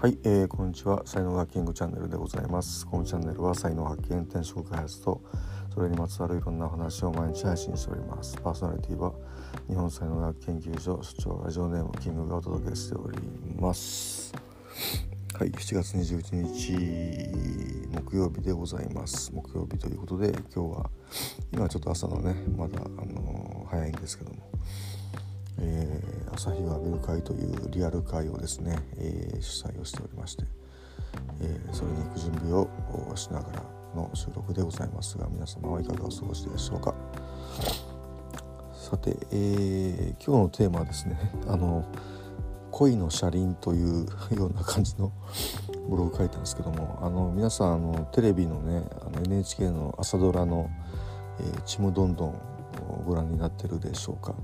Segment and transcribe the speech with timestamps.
[0.00, 1.02] はい、えー、こんにちは。
[1.04, 2.86] 才能ハッキングチャンネルでございます。
[2.86, 5.20] このチャンネルは才能発見転職開発と
[5.74, 8.34] それにまつわるいろんな話を毎日配信しております。
[8.38, 9.12] パーソナリティは
[9.68, 13.18] 日本才能学研究所所長ラジオネームキングがお届けしており
[13.58, 14.32] ます。
[15.34, 19.30] はい7月21日木曜日でございます。
[19.34, 20.90] 木曜日ということで今日は
[21.52, 24.38] 今ちょっと朝のねまだあのー、早いんですけども。
[25.62, 25.89] えー、
[26.40, 30.44] 朝日を浴びる会というリアル会をですね、えー、主催をしておりまして、
[31.42, 32.66] えー、それに行く準備を
[33.14, 33.62] しながら
[33.94, 36.94] の収録でございますが皆様はいかがお過ごしでしょうか。
[38.72, 41.84] さて、えー、今日のテーマはですねあの
[42.70, 45.12] 恋の車輪というような感じの
[45.90, 50.70] ブログ書いたんですけどもあの皆さんあのテレビのねあの NHK の朝ドラの
[51.38, 52.34] 「えー、ちむどんどん」
[53.04, 54.34] ご覧になってるでしょうか。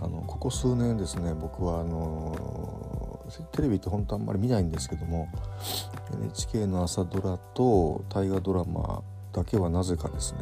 [0.00, 3.20] あのここ数年ですね僕はあの
[3.52, 5.28] テレビって本当あんまり見ないんですけども
[6.14, 10.40] NHK の朝ドラと大河ドラマだけはなぜかですね、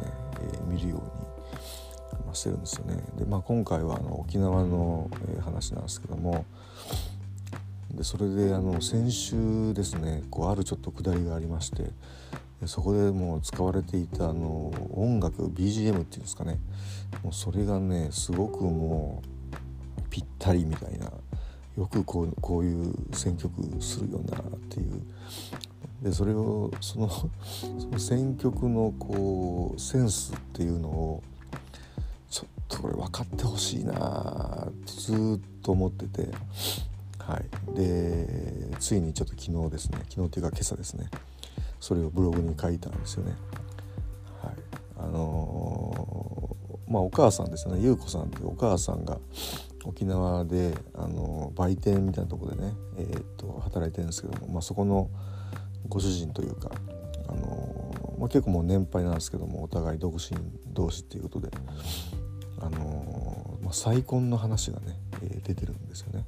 [0.53, 3.01] えー、見るようにしてるんですよね。
[3.17, 6.45] でまあ今回はあの沖縄の、え、話なんですけども
[7.91, 11.85] でそれであの先週ですねこうあるちょっと下りがありまして
[12.65, 16.59] そこでもう使われていたあの音楽 BGM っていうんですかね。
[17.23, 19.21] もうそれがねすごくも
[19.97, 21.11] うぴったりみたいな
[21.77, 25.01] よくこうこういう選曲するよなっていう。
[26.01, 27.09] でそれをその
[27.79, 31.23] その選曲のこうセンスっていうのを
[32.29, 36.29] ちょっとこれ分かってほしいなってずっと思ってて。
[37.19, 37.75] はい。
[37.75, 39.99] でついにちょっと昨日ですね。
[40.09, 41.09] 昨日っていうか今朝ですね。
[41.79, 43.35] それをブログに書いたんですよね。
[44.41, 44.53] はい。
[44.97, 47.81] あのー、まあお母さんですよね。
[47.81, 49.17] 優子さんっていうお母さんが
[49.85, 55.09] 沖縄であの売店みたいなとこでね、えー、っと働いてるんですけども、まあ、そこの
[55.87, 56.69] ご主人というか、
[57.27, 60.37] あのまあ、結構もう年配なんですけどもお互い独身
[60.73, 61.49] 同士っていうことで、
[62.59, 66.25] あのまあ、再婚の話がね、えー、出てるんですよね。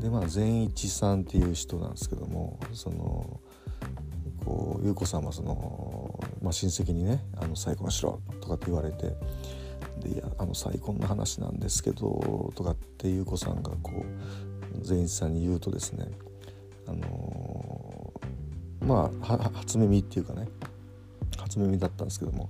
[0.00, 3.40] でまあ善一さんっていう人なんですけどもその
[4.48, 9.14] こう優子さんはその、まあ、親戚にねあの再婚しろとかって言われて。
[10.00, 14.04] でいやあの再婚の話なんですけどとかって優子さんがこ
[14.80, 16.08] う善一さんに言うとですね
[16.86, 18.12] あの、
[18.80, 20.48] まあ初耳っていうかね
[21.36, 22.48] 初耳だったんですけども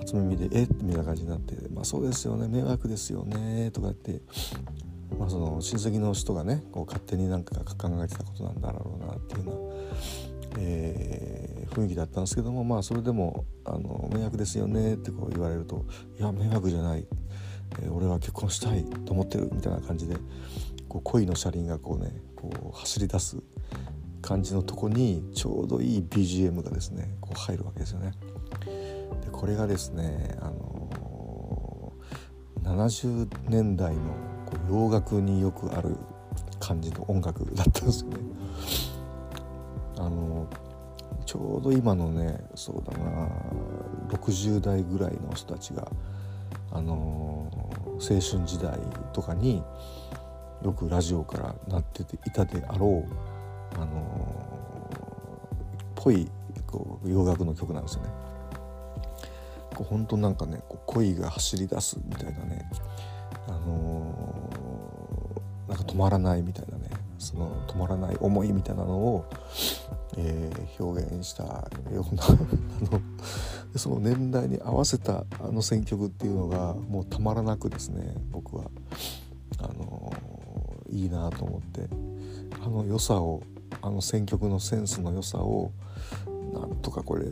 [0.00, 0.64] 初耳で「え？
[0.64, 4.20] っ?」みたいな感じになって「まあそうですよね迷惑ですよね」とかって、
[5.18, 10.27] まあ、その親戚の人がねこう勝手になんか考えてたことなんだろうなっていうような、
[10.58, 15.86] えー雰囲気だったんですけどもまあそれでもあの迷惑ですよねってこう言われると
[16.18, 17.06] いや迷惑じゃない、
[17.82, 20.16] えー、俺は結婚したいと思ってるみたいな感じで
[20.88, 23.36] こう恋の車輪がこうねこう走り出す
[24.22, 28.12] 感じのとこにちょうどいい BGM がですねこう入るわけですよね。
[29.24, 34.00] でこれがですねあのー、70年代の
[34.46, 35.96] こう洋楽によくある
[36.58, 38.16] 感じの音楽だったんですよね。
[41.28, 43.28] ちょうど今のねそうだな
[44.08, 45.86] 60代ぐらいの人たちが
[46.72, 48.78] あのー、青春時代
[49.12, 49.62] とかに
[50.64, 56.30] よくラジオから鳴ってていたであろうあのー、ぽい
[56.66, 58.08] こう洋楽の曲なんですよね。
[59.76, 62.70] こう本当なんかねこう恋が走り出すみたいなね
[63.48, 69.26] あのー、なんか止まらないみたいなねその止まらない思いみたいなのを
[70.16, 71.44] えー、表現した
[71.92, 73.00] ような あの
[73.76, 78.64] その年代に合わせたあの選曲っていうのがもうたまらなくですね僕は
[79.58, 80.12] あの
[80.90, 81.88] いいなと思って
[82.64, 83.42] あの良さを
[83.82, 85.72] あの選曲のセンスの良さを
[86.52, 87.26] なんとかこれ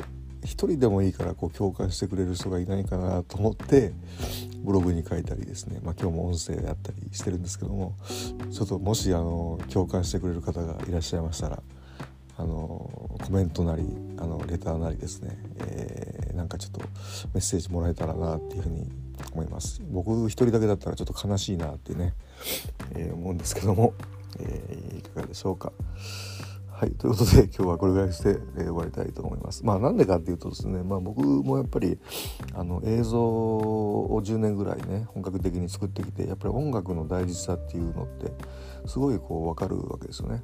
[0.44, 3.92] 一人でもいいからこう共感してくれる人がいないかなと思って
[4.64, 7.96] ブログに書いたりですね、まあ、今日も音声やったりしてるんですけども
[8.52, 11.62] ちょっともしあの共感してくれる方がいらっしゃいましたら
[12.38, 13.82] あのコメントなり
[14.18, 16.86] あのレターなりですね、えー、なんかちょっとメ
[17.36, 18.90] ッセージもらえたらなっていうふうに
[19.32, 19.82] 思います。
[19.90, 22.14] 僕一人だけだったらちょっと悲しいなってね、
[22.94, 23.94] えー、思うんですけども、
[24.38, 25.72] えー、いかがでしょうか。
[26.70, 29.64] はいということで今日はこれぐらいして、えー、終わりたいと思います。
[29.64, 31.98] まあなんでかっていうとですねまあ僕もやっぱり
[32.52, 38.30] あの映像を10年ぐらいね本格的に作ってきてやっぱり音楽の大事さっていうのって
[38.86, 40.42] すごいこう分かるわけですよね。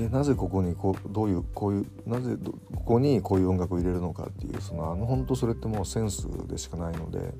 [0.00, 2.36] でなぜここにこうどういうこういうなぜ
[2.74, 7.32] ここにこういう音楽を入れるのかっていうそのあの本当それってもうセンスでしかないので。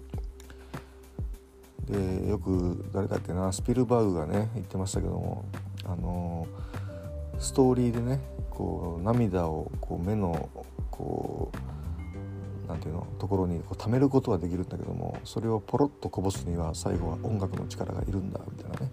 [1.88, 5.44] でよく誰だっけなスピルバーグがね言ってましたけども
[5.84, 6.46] あの
[7.40, 10.48] ストーリーでねこう涙をこう目の
[10.90, 11.50] こ
[12.64, 18.90] うなんていうのところにこう溜めることはできるんだけどもそれをポロッとこぼすには最後は音楽の力がいるんだみたいなね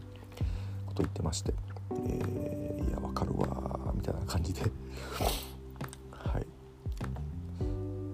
[0.88, 1.54] こと言ってまして、
[2.06, 4.62] えー、いやわかるわみたいな感じで
[6.12, 6.46] はい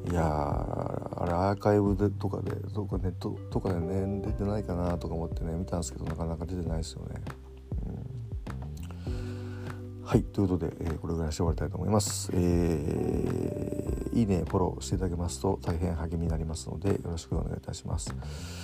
[0.09, 7.21] いやあれアーカイブでとかでどかネットとかでね出てないかなとか思ってね見たんですけどなかなか出てないですよね。
[10.13, 12.29] はい、ということで、えー、これぐらいして終わりたいと思います。
[12.35, 18.13] えー、いいね、フォローしていただけますと大変励みになりますので、よろしくお願いいたします。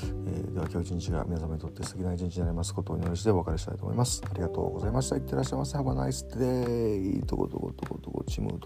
[0.03, 4.21] えー、では今日一日が皆様にとって素敵な一日になりますことをお祈りしてお別れしたいと思います。
[4.29, 5.15] ありがとうございました。
[5.15, 5.75] いってらっしゃいませ。
[5.75, 7.25] Have a nice day.
[7.25, 8.59] とことことことこちむどん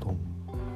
[0.00, 0.69] どん。